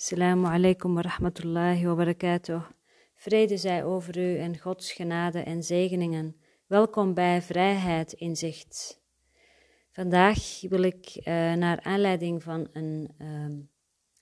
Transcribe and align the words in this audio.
Assalamu 0.00 0.46
alaikum 0.46 0.94
wa 0.94 1.02
rahmatullahi 1.02 1.84
wa 1.84 1.94
barakatuh. 1.94 2.62
Vrede 3.14 3.56
zij 3.56 3.84
over 3.84 4.18
u 4.18 4.38
en 4.38 4.58
Gods 4.58 4.92
genade 4.92 5.38
en 5.38 5.62
zegeningen. 5.62 6.36
Welkom 6.66 7.14
bij 7.14 7.42
Vrijheid 7.42 8.12
in 8.12 8.36
Zicht. 8.36 9.00
Vandaag 9.90 10.60
wil 10.60 10.82
ik 10.82 11.16
uh, 11.16 11.24
naar 11.54 11.80
aanleiding 11.80 12.42
van 12.42 12.68
een, 12.72 13.10
um, 13.18 13.70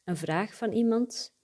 een 0.05 0.17
vraag 0.17 0.55
van 0.55 0.73
iemand 0.73 1.35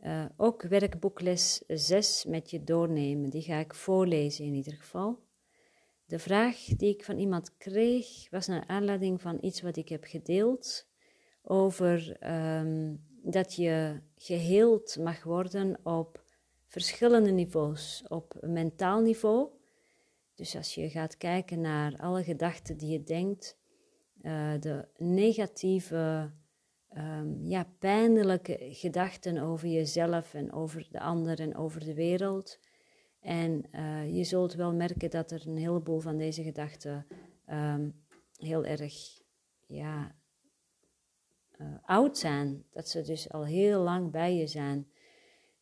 uh, 0.00 0.24
ook 0.36 0.62
werkboekles 0.62 1.62
6 1.66 2.24
met 2.24 2.50
je 2.50 2.64
doornemen. 2.64 3.30
Die 3.30 3.42
ga 3.42 3.58
ik 3.58 3.74
voorlezen 3.74 4.44
in 4.44 4.54
ieder 4.54 4.74
geval. 4.74 5.18
De 6.06 6.18
vraag 6.18 6.56
die 6.56 6.94
ik 6.94 7.04
van 7.04 7.18
iemand 7.18 7.56
kreeg 7.56 8.30
was 8.30 8.46
naar 8.46 8.66
aanleiding 8.66 9.20
van 9.20 9.38
iets 9.40 9.60
wat 9.60 9.76
ik 9.76 9.88
heb 9.88 10.04
gedeeld 10.04 10.88
over 11.42 12.16
um, 12.58 13.08
dat 13.22 13.54
je 13.54 14.00
geheeld 14.16 14.96
mag 14.98 15.22
worden 15.22 15.78
op 15.82 16.24
verschillende 16.66 17.30
niveaus. 17.30 18.04
Op 18.08 18.38
mentaal 18.40 19.00
niveau, 19.00 19.48
dus 20.34 20.56
als 20.56 20.74
je 20.74 20.90
gaat 20.90 21.16
kijken 21.16 21.60
naar 21.60 21.96
alle 21.96 22.22
gedachten 22.22 22.76
die 22.76 22.90
je 22.90 23.02
denkt, 23.02 23.58
uh, 24.22 24.52
de 24.60 24.88
negatieve, 24.96 26.30
um, 26.96 27.46
ja, 27.46 27.66
pijnlijke 27.78 28.58
gedachten 28.60 29.38
over 29.38 29.68
jezelf 29.68 30.34
en 30.34 30.52
over 30.52 30.88
de 30.90 31.00
ander 31.00 31.40
en 31.40 31.56
over 31.56 31.84
de 31.84 31.94
wereld. 31.94 32.58
En 33.20 33.64
uh, 33.72 34.16
je 34.16 34.24
zult 34.24 34.54
wel 34.54 34.74
merken 34.74 35.10
dat 35.10 35.30
er 35.30 35.42
een 35.46 35.56
heleboel 35.56 36.00
van 36.00 36.16
deze 36.16 36.42
gedachten 36.42 37.06
um, 37.50 37.94
heel 38.36 38.64
erg 38.64 38.94
ja, 39.66 40.14
uh, 41.60 41.66
oud 41.82 42.18
zijn, 42.18 42.64
dat 42.70 42.88
ze 42.88 43.02
dus 43.02 43.30
al 43.30 43.44
heel 43.44 43.82
lang 43.82 44.10
bij 44.10 44.34
je 44.34 44.46
zijn. 44.46 44.90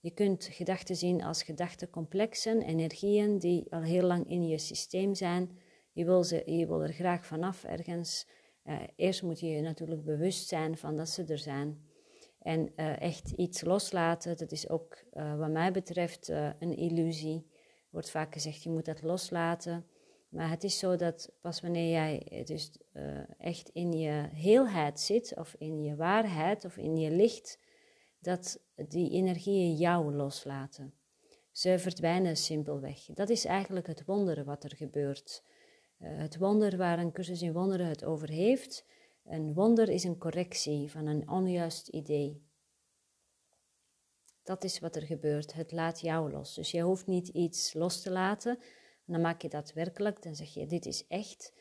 Je 0.01 0.11
kunt 0.11 0.45
gedachten 0.45 0.97
zien 0.97 1.23
als 1.23 1.43
gedachtencomplexen, 1.43 2.63
energieën 2.63 3.39
die 3.39 3.73
al 3.73 3.83
heel 3.83 4.03
lang 4.03 4.31
in 4.31 4.49
je 4.49 4.59
systeem 4.59 5.15
zijn. 5.15 5.59
Je 5.93 6.05
wil, 6.05 6.25
ze, 6.25 6.43
je 6.47 6.67
wil 6.67 6.83
er 6.83 6.93
graag 6.93 7.27
vanaf 7.27 7.65
ergens. 7.65 8.27
Uh, 8.65 8.81
eerst 8.97 9.23
moet 9.23 9.41
je 9.41 9.47
je 9.47 9.61
natuurlijk 9.61 10.05
bewust 10.05 10.49
zijn 10.49 10.77
van 10.77 10.97
dat 10.97 11.09
ze 11.09 11.25
er 11.25 11.39
zijn. 11.39 11.87
En 12.39 12.73
uh, 12.77 13.01
echt 13.01 13.31
iets 13.31 13.63
loslaten, 13.63 14.37
dat 14.37 14.53
is 14.53 14.69
ook 14.69 15.05
wat 15.13 15.51
mij 15.51 15.73
betreft 15.73 16.29
een 16.59 16.77
illusie. 16.77 17.47
Er 17.49 17.89
wordt 17.91 18.11
vaak 18.11 18.33
gezegd, 18.33 18.63
je 18.63 18.71
moet 18.71 18.85
dat 18.85 19.03
loslaten. 19.03 19.87
Maar 20.29 20.51
het 20.51 20.65
is 20.65 20.79
zo 20.79 20.97
dat 20.97 21.33
pas 21.41 21.61
wanneer 21.61 21.91
jij 21.91 22.43
dus 22.45 22.71
uh, 22.93 23.21
echt 23.39 23.69
in 23.69 23.93
je 23.93 24.29
heelheid 24.33 25.01
zit, 25.01 25.37
of 25.37 25.55
in 25.59 25.83
je 25.83 25.97
waarheid, 25.97 26.65
of 26.65 26.77
in 26.77 26.97
je 26.97 27.11
licht, 27.11 27.59
dat 28.19 28.61
die 28.75 29.11
energieën 29.11 29.77
jou 29.77 30.15
loslaten. 30.15 30.95
Ze 31.53 31.79
verdwijnen 31.79 32.37
simpelweg. 32.37 33.05
Dat 33.05 33.29
is 33.29 33.45
eigenlijk 33.45 33.87
het 33.87 34.05
wonderen 34.05 34.45
wat 34.45 34.65
er 34.65 34.77
gebeurt. 34.77 35.43
Uh, 35.99 36.19
het 36.19 36.37
wonder 36.37 36.77
waar 36.77 36.99
een 36.99 37.13
cursus 37.13 37.43
in 37.43 37.53
wonderen 37.53 37.87
het 37.87 38.05
over 38.05 38.29
heeft. 38.29 38.85
Een 39.25 39.55
wonder 39.55 39.89
is 39.89 40.05
een 40.05 40.19
correctie 40.19 40.91
van 40.91 41.07
een 41.07 41.29
onjuist 41.29 41.89
idee. 41.89 42.47
Dat 44.43 44.65
is 44.65 44.79
wat 44.79 44.97
er 44.97 45.03
gebeurt. 45.03 45.53
Het 45.53 45.73
laat 45.73 46.01
jou 46.01 46.31
los. 46.31 46.55
Dus 46.55 46.71
je 46.71 46.81
hoeft 46.81 47.07
niet 47.07 47.29
iets 47.29 47.73
los 47.73 48.03
te 48.03 48.11
laten 48.11 48.59
dan 49.09 49.21
maak 49.21 49.43
je 49.43 49.49
dat 49.49 49.73
werkelijk, 49.73 50.23
dan 50.23 50.35
zeg 50.35 50.55
je 50.55 50.67
dit 50.67 50.87
is 50.87 51.07
echt. 51.07 51.53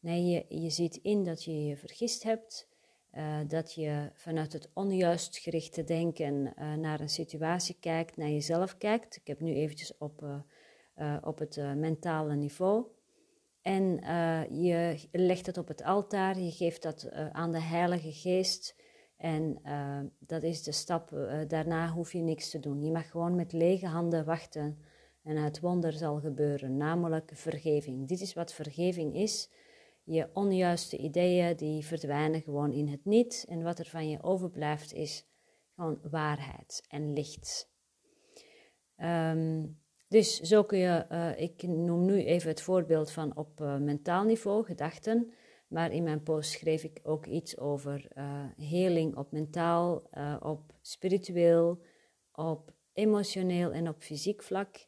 Nee, 0.00 0.24
je, 0.26 0.60
je 0.60 0.70
ziet 0.70 0.96
in 0.96 1.24
dat 1.24 1.44
je 1.44 1.64
je 1.66 1.76
vergist 1.76 2.22
hebt, 2.22 2.68
uh, 3.12 3.38
dat 3.46 3.74
je 3.74 4.10
vanuit 4.14 4.52
het 4.52 4.70
onjuist 4.74 5.38
gerichte 5.38 5.84
denken 5.84 6.34
uh, 6.34 6.74
naar 6.74 7.00
een 7.00 7.08
situatie 7.08 7.76
kijkt, 7.80 8.16
naar 8.16 8.28
jezelf 8.28 8.78
kijkt. 8.78 9.16
Ik 9.16 9.26
heb 9.26 9.40
nu 9.40 9.54
eventjes 9.54 9.96
op, 9.98 10.42
uh, 10.96 11.16
op 11.24 11.38
het 11.38 11.56
mentale 11.56 12.34
niveau. 12.34 12.86
En 13.62 13.84
je 14.62 15.08
legt 15.12 15.46
het 15.46 15.58
op 15.58 15.68
het 15.68 15.82
altaar, 15.82 16.38
je 16.38 16.50
geeft 16.50 16.82
dat 16.82 17.10
aan 17.12 17.52
de 17.52 17.60
Heilige 17.60 18.12
Geest. 18.12 18.76
En 19.16 19.60
dat 20.18 20.42
is 20.42 20.62
de 20.62 20.72
stap, 20.72 21.10
daarna 21.48 21.88
hoef 21.88 22.12
je 22.12 22.20
niks 22.20 22.50
te 22.50 22.60
doen. 22.60 22.82
Je 22.82 22.90
mag 22.90 23.10
gewoon 23.10 23.34
met 23.34 23.52
lege 23.52 23.86
handen 23.86 24.24
wachten 24.24 24.78
en 25.28 25.36
het 25.36 25.60
wonder 25.60 25.92
zal 25.92 26.20
gebeuren, 26.20 26.76
namelijk 26.76 27.30
vergeving. 27.34 28.08
Dit 28.08 28.20
is 28.20 28.34
wat 28.34 28.52
vergeving 28.52 29.14
is. 29.14 29.50
Je 30.04 30.28
onjuiste 30.32 30.96
ideeën 30.96 31.56
die 31.56 31.86
verdwijnen 31.86 32.40
gewoon 32.40 32.72
in 32.72 32.88
het 32.88 33.04
niet 33.04 33.44
en 33.48 33.62
wat 33.62 33.78
er 33.78 33.86
van 33.86 34.08
je 34.08 34.22
overblijft 34.22 34.92
is 34.92 35.26
gewoon 35.74 35.98
waarheid 36.10 36.84
en 36.88 37.12
licht. 37.12 37.70
Um, 38.96 39.80
dus 40.08 40.40
zo 40.40 40.64
kun 40.64 40.78
je, 40.78 41.06
uh, 41.10 41.40
ik 41.40 41.62
noem 41.62 42.04
nu 42.04 42.24
even 42.24 42.48
het 42.48 42.60
voorbeeld 42.60 43.10
van 43.10 43.36
op 43.36 43.60
uh, 43.60 43.76
mentaal 43.76 44.24
niveau, 44.24 44.64
gedachten, 44.64 45.32
maar 45.66 45.92
in 45.92 46.02
mijn 46.02 46.22
post 46.22 46.50
schreef 46.50 46.84
ik 46.84 47.00
ook 47.02 47.26
iets 47.26 47.58
over 47.58 48.08
uh, 48.14 48.44
heling 48.56 49.16
op 49.16 49.32
mentaal, 49.32 50.02
op 50.40 50.72
spiritueel, 50.80 51.82
op 52.32 52.72
emotioneel 52.92 53.72
en 53.72 53.88
op 53.88 54.02
fysiek 54.02 54.42
vlak. 54.42 54.86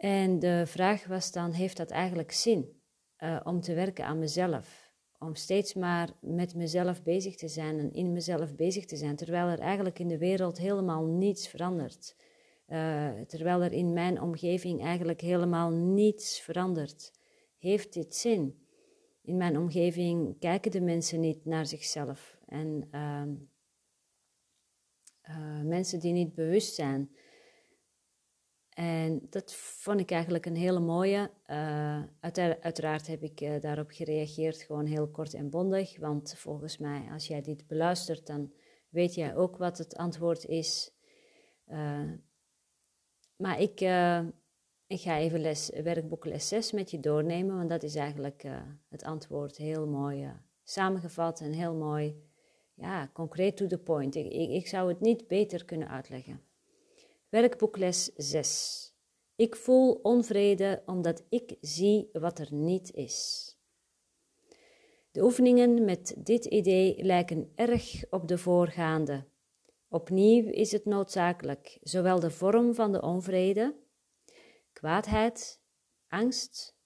En 0.00 0.38
de 0.38 0.62
vraag 0.66 1.06
was 1.06 1.32
dan, 1.32 1.52
heeft 1.52 1.76
dat 1.76 1.90
eigenlijk 1.90 2.32
zin 2.32 2.80
uh, 3.18 3.40
om 3.44 3.60
te 3.60 3.74
werken 3.74 4.04
aan 4.04 4.18
mezelf? 4.18 4.92
Om 5.18 5.34
steeds 5.34 5.74
maar 5.74 6.10
met 6.20 6.54
mezelf 6.54 7.02
bezig 7.02 7.36
te 7.36 7.48
zijn 7.48 7.78
en 7.78 7.92
in 7.92 8.12
mezelf 8.12 8.54
bezig 8.54 8.84
te 8.84 8.96
zijn, 8.96 9.16
terwijl 9.16 9.48
er 9.48 9.58
eigenlijk 9.58 9.98
in 9.98 10.08
de 10.08 10.18
wereld 10.18 10.58
helemaal 10.58 11.04
niets 11.04 11.48
verandert. 11.48 12.16
Uh, 12.68 13.20
terwijl 13.20 13.62
er 13.62 13.72
in 13.72 13.92
mijn 13.92 14.20
omgeving 14.20 14.82
eigenlijk 14.82 15.20
helemaal 15.20 15.70
niets 15.70 16.40
verandert. 16.40 17.12
Heeft 17.58 17.92
dit 17.92 18.14
zin? 18.14 18.66
In 19.22 19.36
mijn 19.36 19.58
omgeving 19.58 20.38
kijken 20.38 20.70
de 20.70 20.80
mensen 20.80 21.20
niet 21.20 21.44
naar 21.44 21.66
zichzelf. 21.66 22.38
En 22.46 22.88
uh, 22.92 23.22
mensen 25.62 26.00
die 26.00 26.12
niet 26.12 26.34
bewust 26.34 26.74
zijn, 26.74 27.10
en 28.80 29.26
dat 29.30 29.54
vond 29.54 30.00
ik 30.00 30.10
eigenlijk 30.10 30.46
een 30.46 30.56
hele 30.56 30.80
mooie. 30.80 31.30
Uh, 31.46 32.02
uiteraard 32.60 33.06
heb 33.06 33.22
ik 33.22 33.40
uh, 33.40 33.60
daarop 33.60 33.90
gereageerd, 33.90 34.62
gewoon 34.62 34.86
heel 34.86 35.08
kort 35.08 35.34
en 35.34 35.50
bondig. 35.50 35.98
Want 35.98 36.34
volgens 36.36 36.78
mij, 36.78 37.08
als 37.12 37.26
jij 37.26 37.42
dit 37.42 37.66
beluistert, 37.66 38.26
dan 38.26 38.52
weet 38.88 39.14
jij 39.14 39.36
ook 39.36 39.56
wat 39.56 39.78
het 39.78 39.96
antwoord 39.96 40.44
is. 40.44 40.92
Uh, 41.68 42.10
maar 43.36 43.60
ik, 43.60 43.80
ik 44.86 45.00
ga 45.00 45.18
even 45.18 45.40
les, 45.40 45.70
werkboek 45.82 46.24
les 46.24 46.48
6 46.48 46.72
met 46.72 46.90
je 46.90 47.00
doornemen, 47.00 47.56
want 47.56 47.68
dat 47.68 47.82
is 47.82 47.94
eigenlijk 47.94 48.44
het 48.88 49.02
antwoord 49.02 49.56
heel 49.56 49.86
mooi 49.86 50.32
samengevat 50.62 51.40
en 51.40 51.52
heel 51.52 51.74
mooi, 51.74 52.22
ja, 52.74 53.10
concreet 53.12 53.56
to 53.56 53.66
the 53.66 53.78
point. 53.78 54.14
Ik, 54.14 54.32
ik 54.32 54.66
zou 54.66 54.88
het 54.88 55.00
niet 55.00 55.26
beter 55.26 55.64
kunnen 55.64 55.88
uitleggen. 55.88 56.49
Werkboekles 57.30 58.10
6. 58.14 58.94
Ik 59.36 59.56
voel 59.56 59.92
onvrede 59.92 60.82
omdat 60.86 61.24
ik 61.28 61.56
zie 61.60 62.08
wat 62.12 62.38
er 62.38 62.54
niet 62.54 62.92
is. 62.92 63.48
De 65.10 65.22
oefeningen 65.22 65.84
met 65.84 66.14
dit 66.18 66.44
idee 66.44 67.04
lijken 67.04 67.52
erg 67.54 68.04
op 68.10 68.28
de 68.28 68.38
voorgaande. 68.38 69.26
Opnieuw 69.88 70.48
is 70.48 70.72
het 70.72 70.84
noodzakelijk 70.84 71.78
zowel 71.82 72.20
de 72.20 72.30
vorm 72.30 72.74
van 72.74 72.92
de 72.92 73.02
onvrede, 73.02 73.76
kwaadheid, 74.72 75.60
angst, 76.08 76.76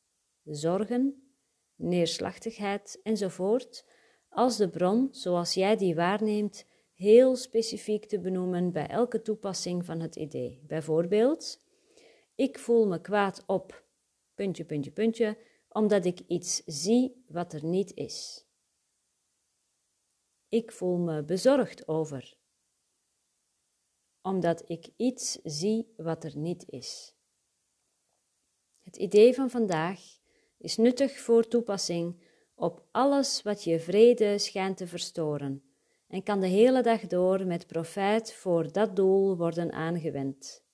zorgen, 0.43 1.33
neerslachtigheid 1.75 3.01
enzovoort, 3.03 3.87
als 4.29 4.57
de 4.57 4.69
bron 4.69 5.09
zoals 5.11 5.55
jij 5.55 5.77
die 5.77 5.95
waarneemt 5.95 6.67
heel 6.95 7.37
specifiek 7.37 8.05
te 8.05 8.21
benoemen 8.21 8.73
bij 8.73 8.87
elke 8.87 9.23
toepassing 9.23 9.85
van 9.85 10.01
het 10.01 10.17
idee. 10.17 10.63
Bijvoorbeeld, 10.67 11.63
ik 12.35 12.59
voel 12.59 12.87
me 12.87 13.01
kwaad 13.01 13.43
op, 13.47 13.85
puntje, 14.35 14.65
puntje, 14.65 14.91
puntje, 14.91 15.39
omdat 15.69 16.05
ik 16.05 16.21
iets 16.27 16.63
zie 16.65 17.25
wat 17.29 17.53
er 17.53 17.65
niet 17.65 17.95
is. 17.95 18.47
Ik 20.49 20.73
voel 20.73 20.97
me 20.97 21.25
bezorgd 21.25 21.89
over, 21.89 22.37
omdat 24.23 24.63
ik 24.71 24.89
iets 24.97 25.39
zie 25.43 25.93
wat 25.97 26.25
er 26.25 26.37
niet 26.37 26.65
is. 26.69 27.15
Het 28.81 28.97
idee 28.97 29.35
van 29.35 29.51
vandaag 29.51 30.01
is 30.59 30.77
nuttig 30.77 31.19
voor 31.19 31.49
toepassing 31.49 32.23
op 32.55 32.87
alles 32.91 33.43
wat 33.43 33.65
je 33.65 33.81
vrede 33.81 34.39
schijnt 34.39 34.77
te 34.77 34.87
verstoren 34.87 35.74
en 36.15 36.23
kan 36.23 36.41
de 36.41 36.47
hele 36.47 36.83
dag 36.83 37.01
door 37.01 37.47
met 37.47 37.67
profijt 37.67 38.33
voor 38.33 38.73
dat 38.73 38.97
doel 38.97 39.37
worden 39.37 39.73
aangewend. 39.73 40.65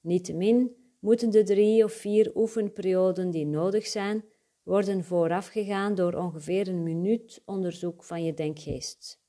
Niettemin 0.00 0.76
moeten 0.98 1.30
de 1.30 1.42
drie 1.42 1.84
of 1.84 1.92
vier 1.92 2.30
oefenperioden 2.34 3.30
die 3.30 3.46
nodig 3.46 3.86
zijn, 3.86 4.24
worden 4.62 5.04
voorafgegaan 5.04 5.94
door 5.94 6.14
ongeveer 6.14 6.68
een 6.68 6.82
minuut 6.82 7.42
onderzoek 7.44 8.04
van 8.04 8.24
je 8.24 8.34
denkgeest. 8.34 9.20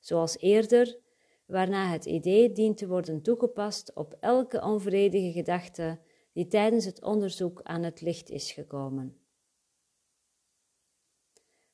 Zoals 0.00 0.38
eerder 0.38 0.98
waarna 1.46 1.90
het 1.90 2.04
idee 2.04 2.52
dient 2.52 2.76
te 2.76 2.86
worden 2.86 3.22
toegepast 3.22 3.94
op 3.94 4.16
elke 4.20 4.62
onvredige 4.62 5.32
gedachte 5.32 5.98
die 6.32 6.46
tijdens 6.46 6.84
het 6.84 7.02
onderzoek 7.02 7.60
aan 7.62 7.82
het 7.82 8.00
licht 8.00 8.30
is 8.30 8.52
gekomen. 8.52 9.16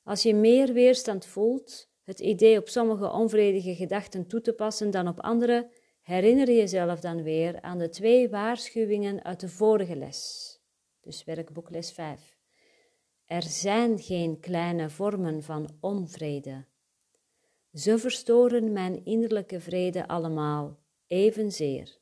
Als 0.03 0.23
je 0.23 0.35
meer 0.35 0.73
weerstand 0.73 1.25
voelt 1.25 1.91
het 2.03 2.19
idee 2.19 2.59
op 2.59 2.69
sommige 2.69 3.11
onvredige 3.11 3.75
gedachten 3.75 4.27
toe 4.27 4.41
te 4.41 4.53
passen 4.53 4.91
dan 4.91 5.07
op 5.07 5.19
andere, 5.19 5.69
herinner 6.01 6.51
jezelf 6.51 6.99
dan 6.99 7.23
weer 7.23 7.61
aan 7.61 7.77
de 7.77 7.89
twee 7.89 8.29
waarschuwingen 8.29 9.23
uit 9.23 9.39
de 9.39 9.49
vorige 9.49 9.95
les. 9.95 10.51
Dus 11.01 11.23
werkboek 11.23 11.69
les 11.69 11.91
5. 11.91 12.37
Er 13.25 13.43
zijn 13.43 13.99
geen 13.99 14.39
kleine 14.39 14.89
vormen 14.89 15.43
van 15.43 15.77
onvrede. 15.79 16.65
Ze 17.73 17.97
verstoren 17.97 18.71
mijn 18.71 19.05
innerlijke 19.05 19.59
vrede 19.59 20.07
allemaal 20.07 20.79
evenzeer. 21.07 22.01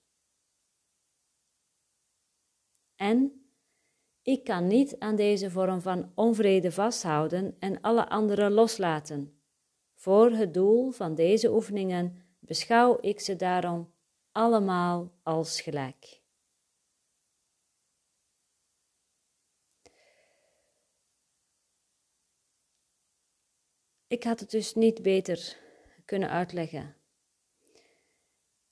En 2.95 3.45
ik 4.21 4.44
kan 4.44 4.68
niet 4.68 5.00
aan 5.00 5.15
deze 5.15 5.51
vorm 5.51 5.81
van 5.81 6.12
onvrede 6.15 6.71
vasthouden 6.71 7.56
en 7.59 7.81
alle 7.81 8.09
andere 8.09 8.50
loslaten. 8.50 9.40
Voor 10.01 10.31
het 10.31 10.53
doel 10.53 10.92
van 10.92 11.15
deze 11.15 11.51
oefeningen 11.51 12.25
beschouw 12.39 12.98
ik 13.01 13.19
ze 13.19 13.36
daarom 13.36 13.94
allemaal 14.31 15.12
als 15.24 15.62
gelijk. 15.62 16.21
Ik 24.07 24.24
had 24.24 24.39
het 24.39 24.51
dus 24.51 24.74
niet 24.74 25.01
beter 25.01 25.57
kunnen 26.06 26.30
uitleggen 26.30 26.95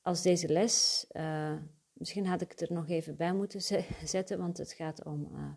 als 0.02 0.22
deze 0.22 0.48
les. 0.48 1.06
Uh, 1.12 1.58
misschien 1.94 2.26
had 2.26 2.42
ik 2.42 2.52
het 2.52 2.62
er 2.62 2.74
nog 2.74 2.90
even 2.90 3.16
bij 3.16 3.34
moeten 3.34 3.62
zetten, 4.04 4.38
want 4.38 4.58
het 4.58 4.74
gaat 4.74 5.04
om 5.04 5.30
uh, 5.36 5.54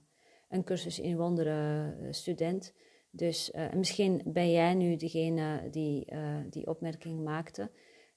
een 0.49 0.65
cursus 0.65 0.99
in 0.99 1.17
wonderen 1.17 1.99
uh, 2.03 2.13
student. 2.13 2.75
Dus 3.15 3.53
misschien 3.75 4.23
ben 4.25 4.51
jij 4.51 4.75
nu 4.75 4.97
degene 4.97 5.71
die 5.71 6.13
die 6.51 6.67
opmerking 6.67 7.25
maakte 7.25 7.71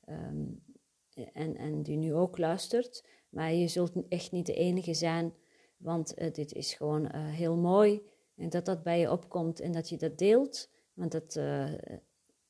um, 0.09 0.63
en, 1.33 1.55
en 1.55 1.83
die 1.83 1.97
nu 1.97 2.13
ook 2.13 2.37
luistert. 2.37 3.05
Maar 3.29 3.53
je 3.53 3.67
zult 3.67 3.91
echt 4.09 4.31
niet 4.31 4.45
de 4.45 4.53
enige 4.53 4.93
zijn, 4.93 5.33
want 5.77 6.15
dit 6.35 6.53
is 6.53 6.73
gewoon 6.73 7.15
heel 7.15 7.57
mooi 7.57 8.01
en 8.35 8.49
dat 8.49 8.65
dat 8.65 8.83
bij 8.83 8.99
je 8.99 9.11
opkomt 9.11 9.59
en 9.59 9.71
dat 9.71 9.89
je 9.89 9.97
dat 9.97 10.17
deelt. 10.17 10.69
Want 10.93 11.11
dat, 11.11 11.35
uh, 11.35 11.73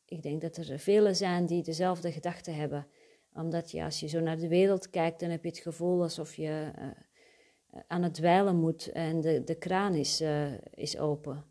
ik 0.06 0.22
denk 0.22 0.42
dat 0.42 0.58
er 0.58 0.80
velen 0.80 1.16
zijn 1.16 1.46
die 1.46 1.64
dezelfde 1.64 2.12
gedachten 2.12 2.56
hebben. 2.56 2.88
Omdat 3.34 3.72
je, 3.72 3.84
als 3.84 4.00
je 4.00 4.08
zo 4.08 4.20
naar 4.20 4.38
de 4.38 4.48
wereld 4.48 4.90
kijkt, 4.90 5.20
dan 5.20 5.30
heb 5.30 5.44
je 5.44 5.50
het 5.50 5.58
gevoel 5.58 6.02
alsof 6.02 6.36
je 6.36 6.72
uh, 6.80 7.82
aan 7.88 8.04
het 8.04 8.14
dweilen 8.14 8.56
moet 8.56 8.92
en 8.92 9.22
de, 9.22 9.44
de 9.44 9.56
kraan 9.56 9.96
is, 9.96 10.22
uh, 10.22 10.54
is 10.74 10.98
open. 10.98 11.46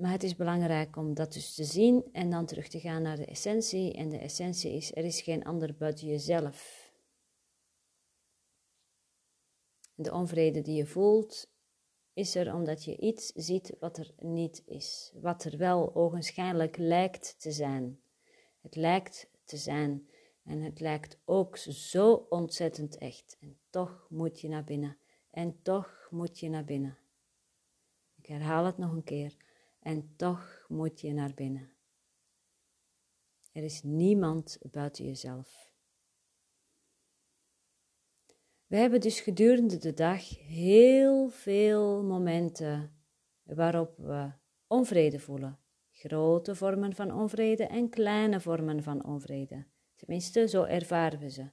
Maar 0.00 0.10
het 0.10 0.22
is 0.22 0.36
belangrijk 0.36 0.96
om 0.96 1.14
dat 1.14 1.32
dus 1.32 1.54
te 1.54 1.64
zien 1.64 2.04
en 2.12 2.30
dan 2.30 2.46
terug 2.46 2.68
te 2.68 2.80
gaan 2.80 3.02
naar 3.02 3.16
de 3.16 3.24
essentie. 3.24 3.92
En 3.92 4.08
de 4.08 4.18
essentie 4.18 4.72
is, 4.72 4.94
er 4.94 5.04
is 5.04 5.20
geen 5.20 5.44
ander 5.44 5.74
buiten 5.76 6.06
jezelf. 6.06 6.90
De 9.94 10.12
onvrede 10.12 10.60
die 10.60 10.76
je 10.76 10.86
voelt, 10.86 11.50
is 12.12 12.34
er 12.34 12.54
omdat 12.54 12.84
je 12.84 12.96
iets 12.96 13.26
ziet 13.26 13.76
wat 13.80 13.98
er 13.98 14.10
niet 14.18 14.62
is, 14.66 15.12
wat 15.14 15.44
er 15.44 15.58
wel 15.58 15.94
ogenschijnlijk 15.94 16.76
lijkt 16.76 17.40
te 17.40 17.52
zijn. 17.52 18.00
Het 18.60 18.76
lijkt 18.76 19.30
te 19.44 19.56
zijn 19.56 20.08
en 20.44 20.62
het 20.62 20.80
lijkt 20.80 21.18
ook 21.24 21.56
zo 21.56 22.26
ontzettend 22.28 22.98
echt. 22.98 23.36
En 23.40 23.58
toch 23.70 24.06
moet 24.08 24.40
je 24.40 24.48
naar 24.48 24.64
binnen. 24.64 24.96
En 25.30 25.62
toch 25.62 26.08
moet 26.10 26.38
je 26.38 26.48
naar 26.48 26.64
binnen. 26.64 26.98
Ik 28.16 28.26
herhaal 28.26 28.64
het 28.64 28.78
nog 28.78 28.92
een 28.92 29.04
keer. 29.04 29.36
En 29.80 30.12
toch 30.16 30.64
moet 30.68 31.00
je 31.00 31.12
naar 31.12 31.34
binnen. 31.34 31.72
Er 33.52 33.62
is 33.62 33.82
niemand 33.82 34.58
buiten 34.70 35.04
jezelf. 35.04 35.72
We 38.66 38.76
hebben 38.76 39.00
dus 39.00 39.20
gedurende 39.20 39.78
de 39.78 39.94
dag 39.94 40.38
heel 40.46 41.28
veel 41.28 42.02
momenten 42.02 43.02
waarop 43.42 43.96
we 43.96 44.32
onvrede 44.66 45.18
voelen. 45.18 45.58
Grote 45.90 46.54
vormen 46.54 46.94
van 46.94 47.12
onvrede 47.12 47.66
en 47.66 47.88
kleine 47.88 48.40
vormen 48.40 48.82
van 48.82 49.04
onvrede. 49.04 49.66
Tenminste, 49.96 50.48
zo 50.48 50.62
ervaren 50.62 51.18
we 51.18 51.30
ze. 51.30 51.50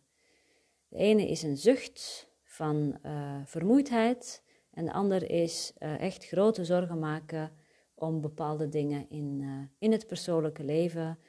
De 0.87 0.97
ene 0.97 1.27
is 1.27 1.43
een 1.43 1.57
zucht 1.57 2.31
van 2.43 2.99
uh, 3.03 3.41
vermoeidheid 3.45 4.43
en 4.71 4.85
de 4.85 4.93
ander 4.93 5.29
is 5.29 5.73
uh, 5.79 5.99
echt 5.99 6.25
grote 6.25 6.65
zorgen 6.65 6.99
maken 6.99 7.51
om 7.99 8.21
bepaalde 8.21 8.69
dingen 8.69 9.09
in, 9.09 9.39
uh, 9.41 9.63
in 9.79 9.91
het 9.91 10.07
persoonlijke 10.07 10.63
leven, 10.63 11.19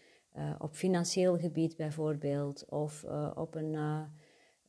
op 0.58 0.74
financieel 0.74 1.38
gebied 1.38 1.76
bijvoorbeeld, 1.76 2.68
of 2.68 3.04
op 3.34 3.54
een 3.54 3.74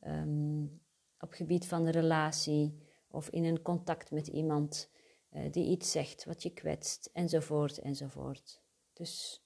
um, 0.06 0.80
op 1.20 1.32
gebied 1.32 1.66
van 1.66 1.84
de 1.84 1.90
relatie 1.90 2.78
of 3.10 3.28
in 3.28 3.44
een 3.44 3.62
contact 3.62 4.10
met 4.10 4.26
iemand 4.26 4.90
die 5.50 5.70
iets 5.70 5.90
zegt 5.90 6.24
wat 6.24 6.42
je 6.42 6.52
kwetst, 6.52 7.10
enzovoort, 7.12 7.78
enzovoort. 7.78 8.62
Dus 8.92 9.44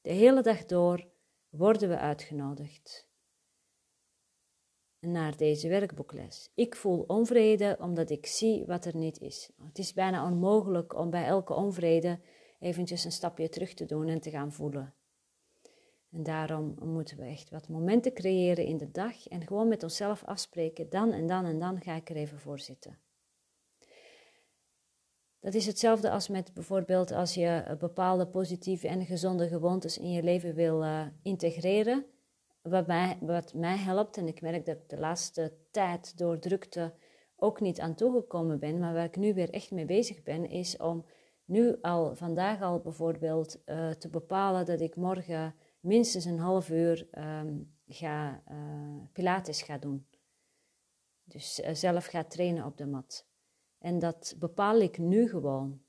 de 0.00 0.12
hele 0.12 0.42
dag 0.42 0.64
door 0.64 1.08
worden 1.48 1.88
we 1.88 1.98
uitgenodigd 1.98 3.08
naar 5.06 5.36
deze 5.36 5.68
werkboekles. 5.68 6.50
Ik 6.54 6.76
voel 6.76 7.04
onvrede 7.06 7.76
omdat 7.80 8.10
ik 8.10 8.26
zie 8.26 8.64
wat 8.66 8.84
er 8.84 8.96
niet 8.96 9.20
is. 9.20 9.50
Het 9.66 9.78
is 9.78 9.92
bijna 9.92 10.26
onmogelijk 10.26 10.94
om 10.94 11.10
bij 11.10 11.24
elke 11.24 11.54
onvrede 11.54 12.20
eventjes 12.60 13.04
een 13.04 13.12
stapje 13.12 13.48
terug 13.48 13.74
te 13.74 13.84
doen 13.84 14.08
en 14.08 14.20
te 14.20 14.30
gaan 14.30 14.52
voelen. 14.52 14.94
En 16.10 16.22
daarom 16.22 16.74
moeten 16.80 17.16
we 17.16 17.24
echt 17.24 17.50
wat 17.50 17.68
momenten 17.68 18.12
creëren 18.12 18.64
in 18.64 18.76
de 18.76 18.90
dag 18.90 19.28
en 19.28 19.46
gewoon 19.46 19.68
met 19.68 19.82
onszelf 19.82 20.24
afspreken, 20.24 20.90
dan 20.90 21.12
en 21.12 21.26
dan 21.26 21.44
en 21.44 21.58
dan 21.58 21.80
ga 21.80 21.94
ik 21.94 22.10
er 22.10 22.16
even 22.16 22.38
voor 22.38 22.58
zitten. 22.58 22.98
Dat 25.40 25.54
is 25.54 25.66
hetzelfde 25.66 26.10
als 26.10 26.28
met 26.28 26.54
bijvoorbeeld 26.54 27.12
als 27.12 27.34
je 27.34 27.76
bepaalde 27.78 28.26
positieve 28.26 28.88
en 28.88 29.06
gezonde 29.06 29.48
gewoontes 29.48 29.98
in 29.98 30.10
je 30.10 30.22
leven 30.22 30.54
wil 30.54 30.84
uh, 30.84 31.06
integreren. 31.22 32.06
Wat 32.62 32.86
mij, 32.86 33.18
wat 33.20 33.54
mij 33.54 33.76
helpt, 33.76 34.16
en 34.16 34.26
ik 34.26 34.40
merk 34.40 34.66
dat 34.66 34.76
ik 34.76 34.88
de 34.88 34.98
laatste 34.98 35.52
tijd 35.70 36.18
door 36.18 36.38
drukte 36.38 36.94
ook 37.36 37.60
niet 37.60 37.80
aan 37.80 37.94
toegekomen 37.94 38.58
ben, 38.58 38.78
maar 38.78 38.94
waar 38.94 39.04
ik 39.04 39.16
nu 39.16 39.34
weer 39.34 39.50
echt 39.50 39.70
mee 39.70 39.84
bezig 39.84 40.22
ben, 40.22 40.48
is 40.48 40.76
om 40.76 41.04
nu 41.44 41.76
al, 41.80 42.16
vandaag 42.16 42.62
al 42.62 42.80
bijvoorbeeld, 42.80 43.62
uh, 43.66 43.90
te 43.90 44.08
bepalen 44.08 44.66
dat 44.66 44.80
ik 44.80 44.96
morgen 44.96 45.54
minstens 45.80 46.24
een 46.24 46.38
half 46.38 46.70
uur 46.70 47.08
um, 47.18 47.76
ga, 47.86 48.42
uh, 48.50 49.02
Pilates 49.12 49.62
ga 49.62 49.78
doen. 49.78 50.06
Dus 51.24 51.60
uh, 51.60 51.74
zelf 51.74 52.06
ga 52.06 52.24
trainen 52.24 52.64
op 52.64 52.76
de 52.76 52.86
mat. 52.86 53.26
En 53.78 53.98
dat 53.98 54.36
bepaal 54.38 54.80
ik 54.80 54.98
nu 54.98 55.28
gewoon, 55.28 55.82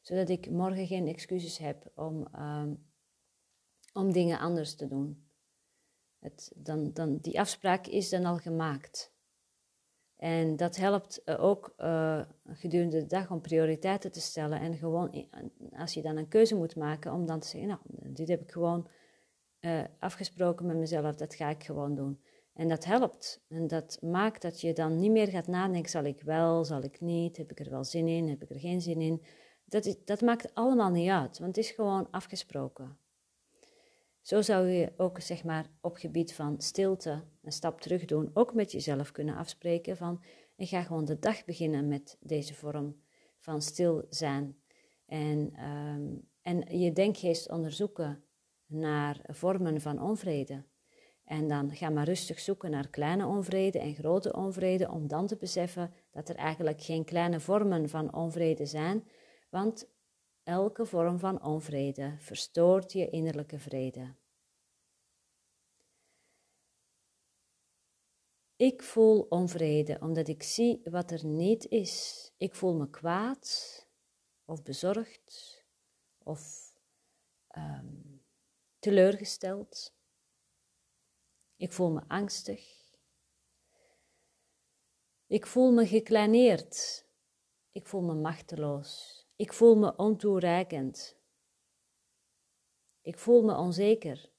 zodat 0.00 0.28
ik 0.28 0.50
morgen 0.50 0.86
geen 0.86 1.06
excuses 1.06 1.58
heb 1.58 1.92
om, 1.94 2.26
um, 2.38 2.90
om 3.92 4.12
dingen 4.12 4.38
anders 4.38 4.76
te 4.76 4.86
doen. 4.86 5.29
Het, 6.20 6.52
dan, 6.54 6.92
dan, 6.92 7.16
die 7.16 7.40
afspraak 7.40 7.86
is 7.86 8.08
dan 8.08 8.24
al 8.24 8.36
gemaakt. 8.36 9.12
En 10.16 10.56
dat 10.56 10.76
helpt 10.76 11.22
uh, 11.24 11.44
ook 11.44 11.74
uh, 11.78 12.20
gedurende 12.46 12.98
de 12.98 13.06
dag 13.06 13.30
om 13.30 13.40
prioriteiten 13.40 14.12
te 14.12 14.20
stellen. 14.20 14.60
En 14.60 14.76
gewoon, 14.76 15.28
als 15.76 15.94
je 15.94 16.02
dan 16.02 16.16
een 16.16 16.28
keuze 16.28 16.54
moet 16.54 16.76
maken, 16.76 17.12
om 17.12 17.26
dan 17.26 17.40
te 17.40 17.48
zeggen, 17.48 17.68
nou, 17.68 18.12
dit 18.12 18.28
heb 18.28 18.40
ik 18.40 18.50
gewoon 18.50 18.88
uh, 19.60 19.84
afgesproken 19.98 20.66
met 20.66 20.76
mezelf, 20.76 21.14
dat 21.14 21.34
ga 21.34 21.48
ik 21.48 21.64
gewoon 21.64 21.94
doen. 21.94 22.20
En 22.52 22.68
dat 22.68 22.84
helpt. 22.84 23.44
En 23.48 23.66
dat 23.66 23.98
maakt 24.02 24.42
dat 24.42 24.60
je 24.60 24.72
dan 24.72 24.98
niet 24.98 25.10
meer 25.10 25.28
gaat 25.28 25.46
nadenken, 25.46 25.90
zal 25.90 26.04
ik 26.04 26.22
wel, 26.22 26.64
zal 26.64 26.82
ik 26.82 27.00
niet, 27.00 27.36
heb 27.36 27.50
ik 27.50 27.60
er 27.60 27.70
wel 27.70 27.84
zin 27.84 28.08
in, 28.08 28.28
heb 28.28 28.42
ik 28.42 28.50
er 28.50 28.60
geen 28.60 28.80
zin 28.80 29.00
in. 29.00 29.22
Dat, 29.64 29.84
is, 29.84 29.96
dat 30.04 30.20
maakt 30.20 30.54
allemaal 30.54 30.90
niet 30.90 31.10
uit, 31.10 31.38
want 31.38 31.56
het 31.56 31.64
is 31.64 31.70
gewoon 31.70 32.10
afgesproken. 32.10 32.98
Zo 34.30 34.42
zou 34.42 34.68
je 34.68 34.92
ook 34.96 35.20
zeg 35.20 35.44
maar, 35.44 35.70
op 35.80 35.96
gebied 35.96 36.34
van 36.34 36.60
stilte 36.60 37.22
een 37.42 37.52
stap 37.52 37.80
terug 37.80 38.04
doen, 38.04 38.30
ook 38.34 38.54
met 38.54 38.72
jezelf 38.72 39.12
kunnen 39.12 39.36
afspreken 39.36 39.96
van 39.96 40.22
ik 40.56 40.68
ga 40.68 40.82
gewoon 40.82 41.04
de 41.04 41.18
dag 41.18 41.44
beginnen 41.44 41.88
met 41.88 42.16
deze 42.20 42.54
vorm 42.54 43.02
van 43.38 43.62
stil 43.62 44.06
zijn. 44.08 44.56
En, 45.06 45.64
um, 45.64 46.28
en 46.42 46.78
je 46.78 46.92
denkgeest 46.92 47.50
onderzoeken 47.50 48.24
naar 48.66 49.20
vormen 49.26 49.80
van 49.80 50.02
onvrede. 50.02 50.64
En 51.24 51.48
dan 51.48 51.74
ga 51.74 51.88
maar 51.88 52.04
rustig 52.04 52.40
zoeken 52.40 52.70
naar 52.70 52.88
kleine 52.88 53.26
onvrede 53.26 53.78
en 53.78 53.94
grote 53.94 54.32
onvrede, 54.32 54.90
om 54.90 55.08
dan 55.08 55.26
te 55.26 55.36
beseffen 55.36 55.92
dat 56.10 56.28
er 56.28 56.36
eigenlijk 56.36 56.82
geen 56.82 57.04
kleine 57.04 57.40
vormen 57.40 57.88
van 57.88 58.14
onvrede 58.14 58.66
zijn, 58.66 59.08
want 59.48 59.88
elke 60.42 60.86
vorm 60.86 61.18
van 61.18 61.44
onvrede 61.44 62.14
verstoort 62.18 62.92
je 62.92 63.10
innerlijke 63.10 63.58
vrede. 63.58 64.18
Ik 68.60 68.82
voel 68.82 69.26
onvrede 69.28 69.98
omdat 70.00 70.28
ik 70.28 70.42
zie 70.42 70.80
wat 70.84 71.10
er 71.10 71.26
niet 71.26 71.66
is. 71.68 72.26
Ik 72.36 72.54
voel 72.54 72.74
me 72.74 72.90
kwaad 72.90 73.86
of 74.44 74.62
bezorgd 74.62 75.64
of 76.18 76.72
um, 77.56 78.24
teleurgesteld. 78.78 79.94
Ik 81.56 81.72
voel 81.72 81.90
me 81.90 82.02
angstig. 82.08 82.92
Ik 85.26 85.46
voel 85.46 85.72
me 85.72 85.86
gekleineerd. 85.86 87.06
Ik 87.72 87.86
voel 87.86 88.02
me 88.02 88.14
machteloos. 88.14 89.24
Ik 89.36 89.52
voel 89.52 89.76
me 89.76 89.96
ontoereikend. 89.96 91.16
Ik 93.00 93.18
voel 93.18 93.42
me 93.42 93.56
onzeker. 93.56 94.30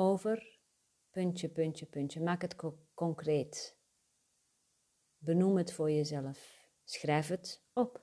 Over, 0.00 0.58
puntje, 1.10 1.48
puntje, 1.48 1.86
puntje. 1.86 2.20
Maak 2.20 2.42
het 2.42 2.56
concreet. 2.94 3.76
Benoem 5.18 5.56
het 5.56 5.72
voor 5.72 5.90
jezelf. 5.90 6.68
Schrijf 6.84 7.28
het 7.28 7.62
op. 7.72 8.02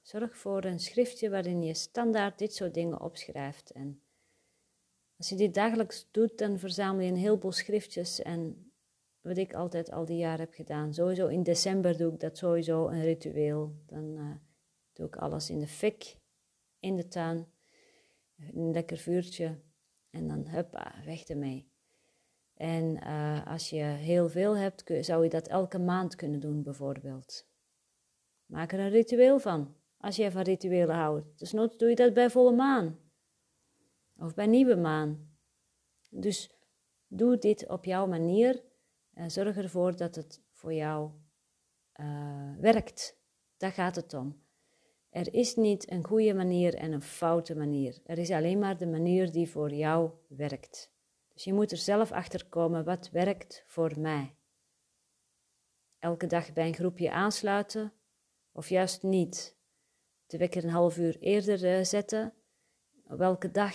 Zorg 0.00 0.36
voor 0.36 0.64
een 0.64 0.80
schriftje 0.80 1.30
waarin 1.30 1.62
je 1.62 1.74
standaard 1.74 2.38
dit 2.38 2.54
soort 2.54 2.74
dingen 2.74 3.00
opschrijft. 3.00 3.70
En 3.70 4.02
als 5.16 5.28
je 5.28 5.36
dit 5.36 5.54
dagelijks 5.54 6.08
doet, 6.10 6.38
dan 6.38 6.58
verzamel 6.58 7.04
je 7.04 7.10
een 7.10 7.16
heleboel 7.16 7.52
schriftjes. 7.52 8.22
En 8.22 8.72
wat 9.20 9.36
ik 9.36 9.54
altijd 9.54 9.90
al 9.90 10.04
die 10.04 10.18
jaren 10.18 10.40
heb 10.40 10.54
gedaan, 10.54 10.94
sowieso 10.94 11.26
in 11.26 11.42
december 11.42 11.96
doe 11.96 12.12
ik 12.12 12.20
dat 12.20 12.38
sowieso 12.38 12.88
een 12.88 13.02
ritueel. 13.02 13.74
Dan 13.86 14.16
uh, 14.16 14.36
doe 14.92 15.06
ik 15.06 15.16
alles 15.16 15.50
in 15.50 15.58
de 15.58 15.68
fik, 15.68 16.16
in 16.78 16.96
de 16.96 17.08
tuin, 17.08 17.52
een 18.36 18.70
lekker 18.70 18.96
vuurtje. 18.96 19.68
En 20.10 20.28
dan 20.28 20.46
huppa, 20.46 20.94
weg 21.04 21.22
ermee. 21.22 21.72
En 22.54 22.96
uh, 23.06 23.46
als 23.46 23.70
je 23.70 23.82
heel 23.82 24.28
veel 24.28 24.56
hebt, 24.56 24.82
zou 25.00 25.24
je 25.24 25.30
dat 25.30 25.48
elke 25.48 25.78
maand 25.78 26.14
kunnen 26.14 26.40
doen, 26.40 26.62
bijvoorbeeld. 26.62 27.48
Maak 28.46 28.72
er 28.72 28.78
een 28.78 28.90
ritueel 28.90 29.38
van, 29.38 29.76
als 29.96 30.16
je 30.16 30.30
van 30.30 30.42
rituelen 30.42 30.94
houdt. 30.94 31.38
Dus 31.38 31.52
nooit 31.52 31.78
doe 31.78 31.88
je 31.88 31.94
dat 31.94 32.14
bij 32.14 32.30
volle 32.30 32.52
maan. 32.52 32.98
Of 34.16 34.34
bij 34.34 34.46
nieuwe 34.46 34.76
maan. 34.76 35.36
Dus 36.10 36.54
doe 37.06 37.38
dit 37.38 37.68
op 37.68 37.84
jouw 37.84 38.06
manier. 38.06 38.62
En 39.12 39.30
zorg 39.30 39.56
ervoor 39.56 39.96
dat 39.96 40.14
het 40.14 40.42
voor 40.52 40.72
jou 40.72 41.10
uh, 42.00 42.56
werkt. 42.58 43.18
Daar 43.56 43.72
gaat 43.72 43.96
het 43.96 44.14
om. 44.14 44.44
Er 45.10 45.34
is 45.34 45.56
niet 45.56 45.90
een 45.90 46.04
goede 46.04 46.34
manier 46.34 46.74
en 46.74 46.92
een 46.92 47.02
foute 47.02 47.56
manier. 47.56 48.00
Er 48.04 48.18
is 48.18 48.30
alleen 48.30 48.58
maar 48.58 48.76
de 48.76 48.86
manier 48.86 49.32
die 49.32 49.50
voor 49.50 49.72
jou 49.72 50.10
werkt. 50.28 50.92
Dus 51.32 51.44
je 51.44 51.52
moet 51.52 51.70
er 51.70 51.76
zelf 51.76 52.12
achter 52.12 52.46
komen 52.48 52.84
wat 52.84 53.10
werkt 53.10 53.62
voor 53.66 53.92
mij. 53.98 54.34
Elke 55.98 56.26
dag 56.26 56.52
bij 56.52 56.66
een 56.66 56.74
groepje 56.74 57.10
aansluiten 57.10 57.92
of 58.52 58.68
juist 58.68 59.02
niet. 59.02 59.56
De 60.26 60.38
wekker 60.38 60.64
een 60.64 60.70
half 60.70 60.96
uur 60.96 61.18
eerder 61.18 61.78
uh, 61.78 61.84
zetten. 61.84 62.34
Welke 63.06 63.50
dag 63.50 63.74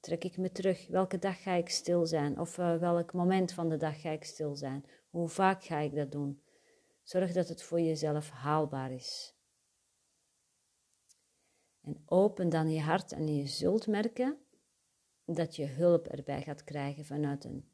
trek 0.00 0.24
ik 0.24 0.36
me 0.36 0.52
terug? 0.52 0.86
Welke 0.88 1.18
dag 1.18 1.42
ga 1.42 1.52
ik 1.52 1.68
stil 1.68 2.06
zijn? 2.06 2.38
Of 2.38 2.58
uh, 2.58 2.76
welk 2.76 3.12
moment 3.12 3.52
van 3.52 3.68
de 3.68 3.76
dag 3.76 4.00
ga 4.00 4.10
ik 4.10 4.24
stil 4.24 4.54
zijn? 4.54 4.84
Hoe 5.10 5.28
vaak 5.28 5.64
ga 5.64 5.78
ik 5.78 5.94
dat 5.94 6.12
doen? 6.12 6.42
Zorg 7.02 7.32
dat 7.32 7.48
het 7.48 7.62
voor 7.62 7.80
jezelf 7.80 8.30
haalbaar 8.30 8.92
is. 8.92 9.34
En 11.82 12.02
open 12.06 12.48
dan 12.48 12.70
je 12.70 12.80
hart 12.80 13.12
en 13.12 13.36
je 13.36 13.46
zult 13.46 13.86
merken 13.86 14.36
dat 15.24 15.56
je 15.56 15.66
hulp 15.66 16.06
erbij 16.06 16.42
gaat 16.42 16.64
krijgen 16.64 17.04
vanuit 17.04 17.44
een 17.44 17.64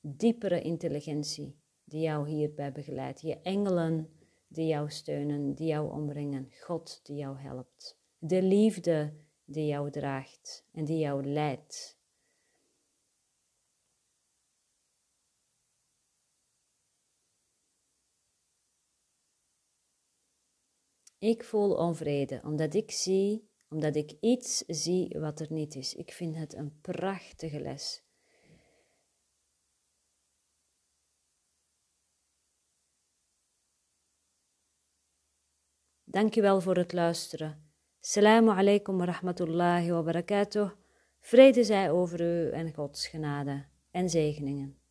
diepere 0.00 0.60
intelligentie 0.62 1.58
die 1.84 2.00
jou 2.00 2.28
hierbij 2.28 2.72
begeleidt. 2.72 3.20
Je 3.20 3.40
engelen 3.40 4.08
die 4.48 4.66
jou 4.66 4.90
steunen, 4.90 5.54
die 5.54 5.66
jou 5.66 5.92
omringen. 5.92 6.48
God 6.60 7.00
die 7.02 7.16
jou 7.16 7.38
helpt. 7.38 7.98
De 8.18 8.42
liefde 8.42 9.14
die 9.44 9.66
jou 9.66 9.90
draagt 9.90 10.66
en 10.72 10.84
die 10.84 10.98
jou 10.98 11.26
leidt. 11.26 11.95
Ik 21.26 21.44
voel 21.44 21.74
onvrede 21.74 22.40
omdat 22.44 22.74
ik 22.74 22.90
zie, 22.90 23.48
omdat 23.68 23.96
ik 23.96 24.16
iets 24.20 24.58
zie 24.58 25.18
wat 25.18 25.40
er 25.40 25.46
niet 25.52 25.74
is. 25.74 25.94
Ik 25.94 26.12
vind 26.12 26.36
het 26.36 26.54
een 26.54 26.80
prachtige 26.80 27.60
les. 27.60 28.04
Dankjewel 36.04 36.60
voor 36.60 36.76
het 36.76 36.92
luisteren. 36.92 37.70
Assalamu 38.00 38.50
alaikum 38.50 38.98
wa 38.98 39.04
rahmatullahi 39.04 39.90
wa 39.90 40.02
barakatuh. 40.02 40.70
Vrede 41.20 41.64
zij 41.64 41.90
over 41.90 42.20
u 42.20 42.50
en 42.50 42.74
Gods 42.74 43.08
genade 43.08 43.66
en 43.90 44.10
zegeningen. 44.10 44.85